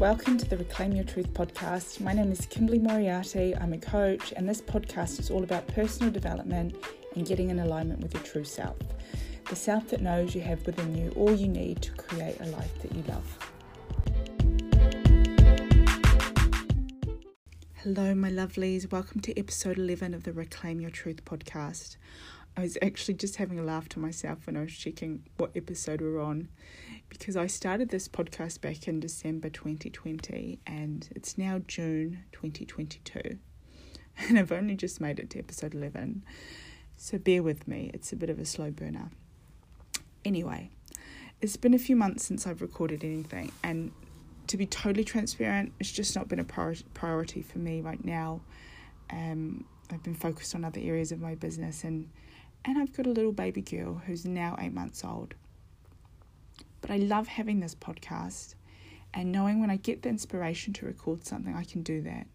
[0.00, 2.00] welcome to the Reclaim Your Truth podcast.
[2.00, 3.54] My name is Kimberly Moriarty.
[3.54, 6.74] I'm a coach, and this podcast is all about personal development
[7.16, 8.78] and getting in alignment with your true self.
[9.50, 12.80] The self that knows you have within you all you need to create a life
[12.80, 13.38] that you love.
[17.82, 18.90] Hello, my lovelies.
[18.90, 21.96] Welcome to episode 11 of the Reclaim Your Truth podcast.
[22.56, 26.00] I was actually just having a laugh to myself when I was checking what episode
[26.00, 26.48] we're on
[27.08, 33.38] because I started this podcast back in December 2020 and it's now June 2022
[34.28, 36.24] and I've only just made it to episode 11.
[36.96, 39.10] So bear with me, it's a bit of a slow burner.
[40.24, 40.70] Anyway,
[41.40, 43.92] it's been a few months since I've recorded anything and
[44.48, 46.44] to be totally transparent, it's just not been a
[46.94, 48.40] priority for me right now.
[49.08, 52.08] Um, I've been focused on other areas of my business and
[52.64, 55.34] and I've got a little baby girl who's now 8 months old.
[56.80, 58.54] But I love having this podcast
[59.12, 62.26] and knowing when I get the inspiration to record something, I can do that.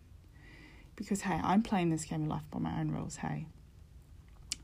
[0.96, 3.48] Because, hey, I'm playing this game of life by my own rules, hey.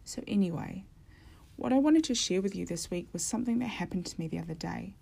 [0.04, 0.84] So, anyway,
[1.56, 4.28] what I wanted to share with you this week was something that happened to me
[4.28, 4.96] the other day.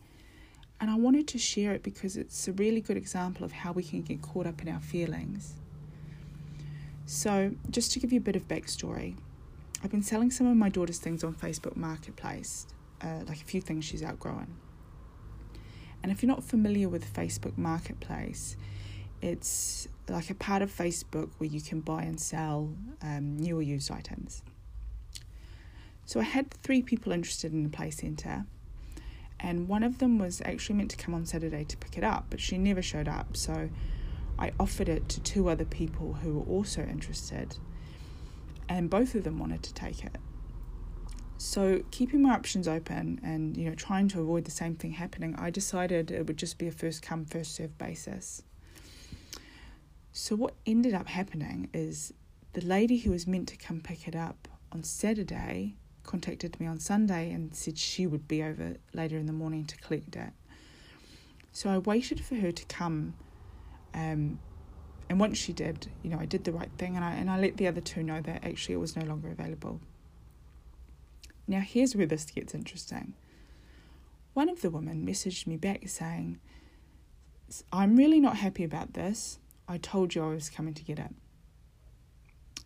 [0.81, 3.83] And I wanted to share it because it's a really good example of how we
[3.83, 5.53] can get caught up in our feelings.
[7.05, 9.15] So, just to give you a bit of backstory,
[9.81, 12.67] I've been selling some of my daughter's things on Facebook Marketplace,
[13.01, 14.57] uh, like a few things she's outgrowing.
[16.03, 18.57] And if you're not familiar with Facebook Marketplace,
[19.21, 23.61] it's like a part of Facebook where you can buy and sell um, new or
[23.61, 24.43] used items.
[26.05, 28.45] So I had three people interested in the play centre,
[29.39, 32.25] and one of them was actually meant to come on Saturday to pick it up,
[32.29, 33.37] but she never showed up.
[33.37, 33.69] So
[34.37, 37.57] I offered it to two other people who were also interested,
[38.69, 40.15] and both of them wanted to take it.
[41.37, 45.35] So, keeping my options open and you know trying to avoid the same thing happening,
[45.37, 48.43] I decided it would just be a first come first serve basis.
[50.11, 52.13] So what ended up happening is
[52.53, 56.79] the lady who was meant to come pick it up on Saturday contacted me on
[56.79, 60.31] Sunday and said she would be over later in the morning to collect it.
[61.51, 63.13] So I waited for her to come
[63.93, 64.39] um,
[65.09, 67.39] and once she did, you know, I did the right thing and I and I
[67.39, 69.81] let the other two know that actually it was no longer available.
[71.47, 73.15] Now, here's where this gets interesting.
[74.33, 76.39] One of the women messaged me back saying,
[77.73, 79.39] I'm really not happy about this.
[79.67, 81.11] I told you I was coming to get it.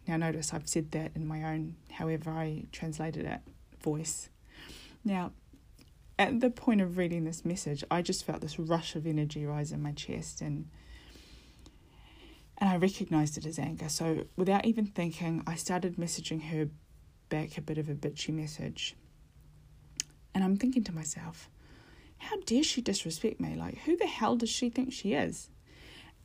[0.06, 3.40] Now, notice I've said that in my own, however I translated it,
[3.82, 4.30] voice.
[5.06, 5.32] Now,
[6.20, 9.72] at the point of reading this message, I just felt this rush of energy rise
[9.72, 10.68] in my chest and
[12.64, 13.90] and I recognized it as anger.
[13.90, 16.70] So without even thinking, I started messaging her
[17.28, 18.96] back a bit of a bitchy message.
[20.34, 21.50] And I'm thinking to myself,
[22.20, 23.58] how dare she disrespect me?
[23.58, 25.50] Like, who the hell does she think she is?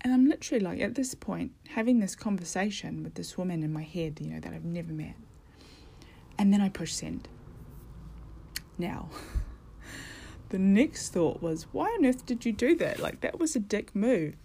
[0.01, 3.83] And I'm literally like, at this point, having this conversation with this woman in my
[3.83, 5.17] head, you know, that I've never met.
[6.39, 7.27] And then I push send.
[8.79, 9.09] Now,
[10.51, 13.01] the next thought was, why on earth did you do that?
[13.01, 14.37] Like, that was a dick move.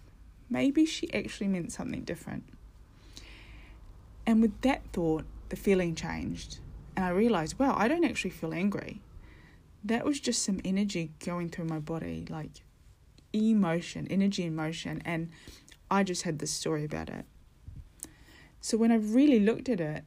[0.54, 2.44] Maybe she actually meant something different.
[4.24, 6.60] And with that thought, the feeling changed.
[6.94, 9.02] And I realized, wow, I don't actually feel angry.
[9.82, 12.62] That was just some energy going through my body, like
[13.32, 15.02] emotion, energy in motion.
[15.04, 15.30] And
[15.90, 17.24] I just had this story about it.
[18.60, 20.04] So when I really looked at it,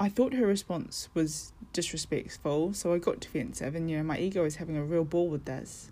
[0.00, 2.72] I thought her response was disrespectful.
[2.72, 5.44] So I got defensive, and you know, my ego is having a real ball with
[5.44, 5.90] this.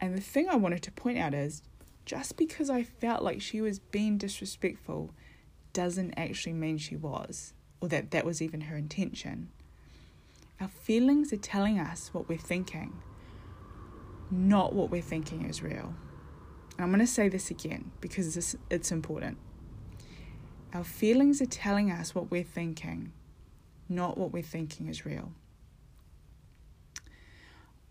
[0.00, 1.60] And the thing I wanted to point out is
[2.04, 5.10] just because I felt like she was being disrespectful
[5.72, 9.50] doesn't actually mean she was, or that that was even her intention.
[10.60, 12.92] Our feelings are telling us what we're thinking,
[14.30, 15.94] not what we're thinking is real.
[16.76, 19.38] And I'm going to say this again because this, it's important.
[20.72, 23.12] Our feelings are telling us what we're thinking,
[23.88, 25.32] not what we're thinking is real.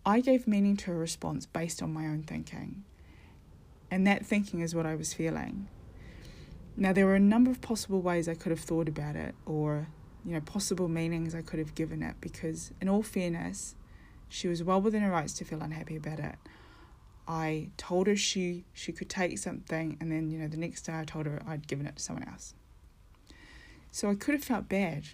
[0.06, 2.84] I gave meaning to a response based on my own thinking,
[3.90, 5.68] and that thinking is what I was feeling.
[6.76, 9.86] Now, there were a number of possible ways I could have thought about it, or,
[10.24, 13.76] you know, possible meanings I could have given it, because, in all fairness,
[14.28, 16.34] she was well within her rights to feel unhappy about it.
[17.28, 20.98] I told her she, she could take something, and then, you know, the next day
[20.98, 22.54] I told her I'd given it to someone else.
[23.92, 25.04] So I could have felt bad,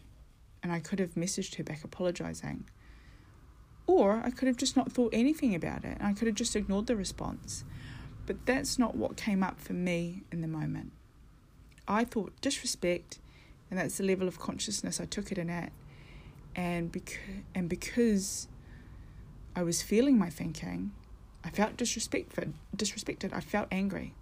[0.62, 2.64] and I could have messaged her back apologising.
[3.87, 6.56] Or I could have just not thought anything about it, and I could have just
[6.56, 7.64] ignored the response.
[8.26, 10.93] But that's not what came up for me in the moment.
[11.88, 13.19] I thought disrespect,
[13.70, 15.72] and that's the level of consciousness I took it in at.
[16.55, 17.19] And because
[17.55, 18.49] and because
[19.56, 20.93] I was feeling my thinking,
[21.44, 21.76] I felt.
[21.76, 23.32] Disrespected.
[23.32, 24.14] I felt angry.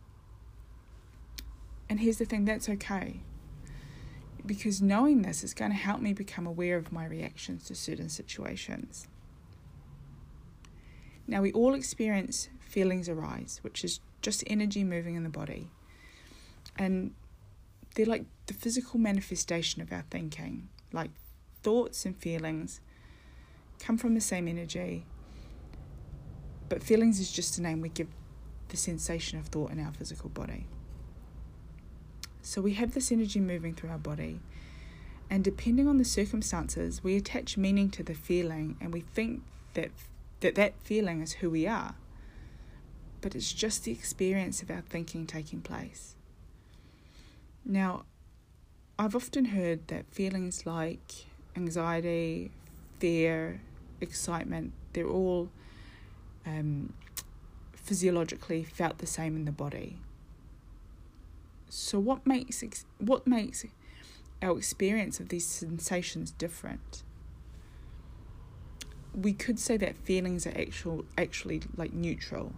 [1.89, 3.21] And here's the thing that's okay.
[4.44, 8.09] Because knowing this is going to help me become aware of my reactions to certain
[8.09, 9.09] situations.
[11.27, 15.70] Now, we all experience feelings arise, which is just energy moving in the body.
[16.76, 17.15] And
[17.94, 20.69] they're like the physical manifestation of our thinking.
[20.93, 21.11] Like
[21.62, 22.81] thoughts and feelings
[23.79, 25.06] come from the same energy,
[26.69, 28.09] but feelings is just a name we give
[28.69, 30.67] the sensation of thought in our physical body.
[32.43, 34.41] So we have this energy moving through our body,
[35.31, 39.43] and depending on the circumstances, we attach meaning to the feeling and we think
[39.75, 39.91] that
[40.41, 41.94] that, that feeling is who we are.
[43.20, 46.15] But it's just the experience of our thinking taking place.
[47.65, 48.05] Now,
[48.99, 51.26] I've often heard that feelings like
[51.56, 52.50] anxiety,
[52.99, 53.61] fear,
[54.00, 55.50] excitement, they're all
[56.47, 56.93] um,
[57.73, 59.99] physiologically felt the same in the body.
[61.69, 62.65] So what makes
[62.99, 63.65] what makes
[64.41, 67.03] our experience of these sensations different?
[69.15, 72.53] We could say that feelings are actual actually like neutral.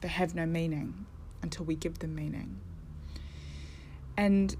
[0.00, 1.06] They have no meaning
[1.42, 2.60] until we give them meaning.
[4.16, 4.56] And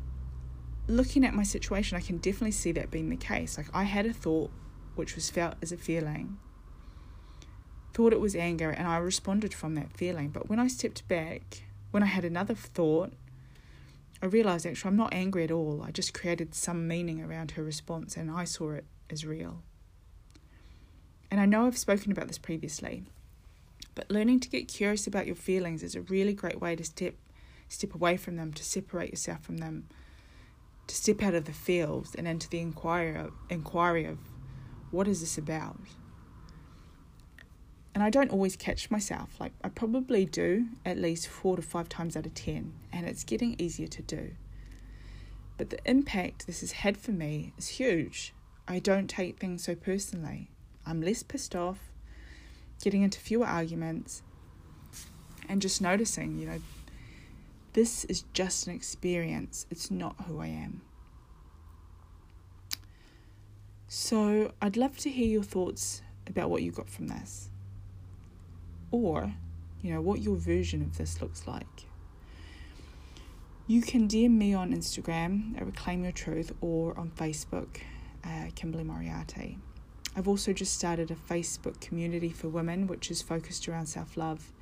[0.87, 3.57] looking at my situation, I can definitely see that being the case.
[3.57, 4.51] Like I had a thought
[4.95, 6.39] which was felt as a feeling,
[7.93, 10.29] thought it was anger, and I responded from that feeling.
[10.29, 13.13] But when I stepped back, when I had another thought
[14.23, 15.83] I realised actually I'm not angry at all.
[15.83, 19.63] I just created some meaning around her response and I saw it as real.
[21.31, 23.05] And I know I've spoken about this previously,
[23.95, 27.15] but learning to get curious about your feelings is a really great way to step
[27.69, 29.87] step away from them, to separate yourself from them,
[30.89, 34.19] to step out of the field and into the inquiry of, inquiry of
[34.91, 35.77] what is this about?
[37.95, 39.39] and I don't always catch myself.
[39.41, 43.25] Like I probably do at least four to five times out of ten, and it's
[43.25, 44.31] getting easier to do.
[45.57, 48.33] But the impact this has had for me is huge.
[48.67, 50.51] I don't take things so personally.
[50.87, 51.90] I'm less pissed off,
[52.83, 54.23] getting into fewer arguments,
[55.49, 56.61] and just noticing, you know,
[57.73, 60.83] this is just an experience, it's not who I am.
[63.89, 67.51] So, I'd love to hear your thoughts about what you got from this
[68.93, 69.33] or,
[69.83, 71.87] you know, what your version of this looks like.
[73.67, 77.79] You can DM me on Instagram at Reclaim Your Truth or on Facebook,
[78.25, 79.59] uh, Kimberly Moriarty.
[80.17, 84.53] I've also just started a Facebook community for women, which is focused around self love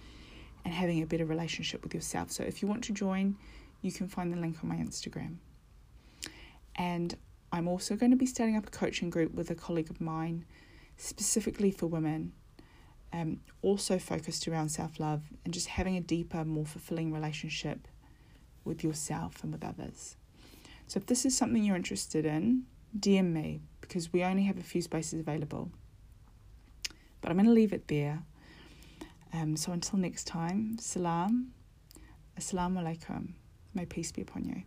[0.65, 2.31] and having a better relationship with yourself.
[2.31, 3.37] So if you want to join,
[3.81, 5.37] you can find the link on my Instagram.
[6.77, 7.17] And
[7.51, 10.45] I'm also going to be starting up a coaching group with a colleague of mine,
[10.97, 12.33] specifically for women
[13.13, 17.89] um, also focused around self love and just having a deeper, more fulfilling relationship
[18.65, 20.17] with yourself and with others.
[20.87, 22.65] So, if this is something you're interested in,
[23.01, 25.71] DM me because we only have a few spaces available.
[27.21, 28.23] But I'm going to leave it there.
[29.33, 31.53] Um, so, until next time, salam,
[32.39, 33.33] assalamu alaikum.
[33.75, 34.63] May peace be upon you.